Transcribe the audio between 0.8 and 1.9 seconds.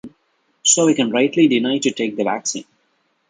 we can rightly deny